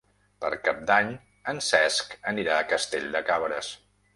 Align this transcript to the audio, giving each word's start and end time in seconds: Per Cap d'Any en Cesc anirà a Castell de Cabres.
Per 0.43 0.49
Cap 0.67 0.79
d'Any 0.91 1.11
en 1.53 1.61
Cesc 1.67 2.17
anirà 2.35 2.59
a 2.63 2.67
Castell 2.73 3.09
de 3.19 3.25
Cabres. 3.29 3.71